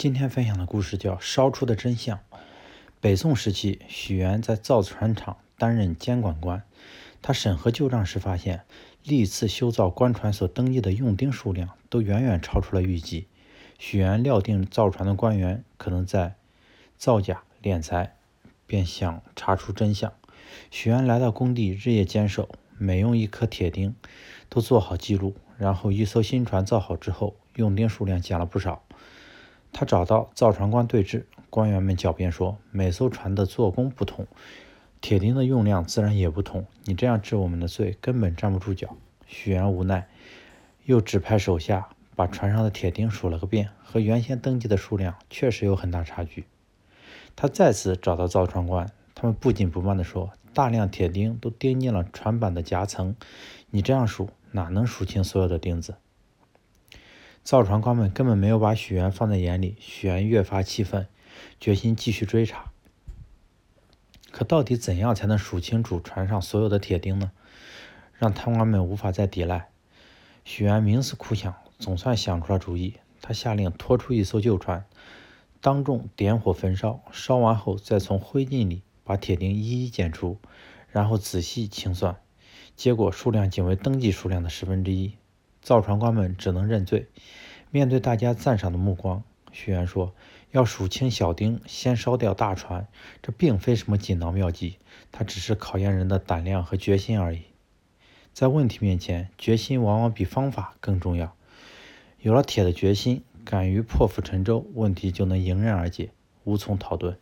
[0.00, 2.16] 今天分享的故事叫《烧出的真相》。
[3.02, 6.62] 北宋时期，许元在造船厂担任监管官。
[7.20, 8.62] 他审核旧账时发现，
[9.04, 13.26] 历次修造官船所登记的用丁数量都远远超出了预计。
[13.78, 16.36] 许元料定造船的官员可能在
[16.96, 18.16] 造假敛财，
[18.66, 20.10] 便想查出真相。
[20.70, 22.48] 许元来到工地，日夜坚守，
[22.78, 23.94] 每用一颗铁钉
[24.48, 25.34] 都做好记录。
[25.58, 28.82] 然后，一艘新船造好之后，用丁数量减了不少。
[29.72, 34.26] 他找到造船官对峙，官员们狡辩说，每艘船的做工不同，
[35.00, 36.66] 铁钉的用量自然也不同。
[36.84, 38.96] 你这样治我们的罪，根本站不住脚。
[39.26, 40.08] 许元无奈，
[40.84, 46.44] 又指派手下把船上的铁钉数了个遍，和原先登记的数量确实有很大差距。
[47.36, 53.14] 他再次找到造船官，他们不紧不慢地说，大量铁钉都钉进了船板的夹层，
[53.70, 55.94] 你这样数，哪能数清所有的钉子？
[57.42, 61.06] 造船官们根本没有把许元放在眼里，许元越发气愤，
[61.58, 62.70] 决心继续追查。
[64.30, 67.32] 可到底怎样才能数清楚船上所有的铁钉呢？
[68.16, 69.68] 让贪官们无法再抵赖。
[70.44, 72.94] 许元冥思苦想，总算想出了主意。
[73.22, 74.84] 他下令拖出一艘旧船，
[75.60, 80.38] 当众点火焚烧，烧完后再从灰烬里把铁钉一一检出，
[80.88, 82.16] 然后仔细清算，
[82.76, 85.14] 结果数量仅为登记数量的十分之一。
[85.60, 87.08] 造船官们只能认罪。
[87.70, 89.22] 面对大家赞赏的目光，
[89.52, 90.12] 徐元说
[90.50, 92.88] ：“要数清小丁，先烧掉大船，
[93.22, 94.78] 这并非什么锦囊妙计，
[95.12, 97.42] 它只是考验人的胆量和决心而已。
[98.32, 101.34] 在问题面前，决心往往比方法更重要。
[102.20, 106.10] 有了铁的决心，敢于破釜沉舟，问题就能迎刃而解，
[106.44, 107.16] 无从逃遁。”